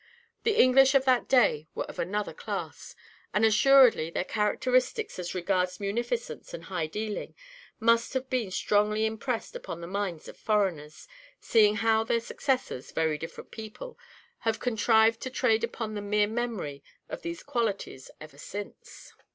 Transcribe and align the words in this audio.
The 0.41 0.59
English 0.59 0.95
of 0.95 1.05
that 1.05 1.27
day 1.27 1.67
were 1.75 1.83
of 1.83 1.99
another 1.99 2.33
class; 2.33 2.95
and 3.35 3.45
assuredly 3.45 4.09
their 4.09 4.23
characteristics, 4.23 5.19
as 5.19 5.35
regards 5.35 5.79
munificence 5.79 6.55
and 6.55 6.63
high 6.63 6.87
dealing, 6.87 7.35
must 7.79 8.15
have 8.15 8.27
been 8.27 8.49
strongly 8.49 9.05
impressed 9.05 9.55
upon 9.55 9.79
the 9.79 9.85
minds 9.85 10.27
of 10.27 10.37
foreigners, 10.37 11.07
seeing 11.39 11.75
how 11.75 12.03
their 12.03 12.19
successors, 12.19 12.91
very 12.91 13.19
different 13.19 13.51
people, 13.51 13.99
have 14.39 14.59
contrived 14.59 15.21
to 15.21 15.29
trade 15.29 15.63
upon 15.63 15.93
the 15.93 16.01
mere 16.01 16.25
memory 16.25 16.81
of 17.07 17.21
these 17.21 17.43
qualities 17.43 18.09
ever 18.19 18.39
since." 18.39 19.13